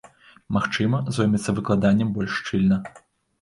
[0.55, 2.81] Магчыма, зоймецца выкладаннем больш шчыльна.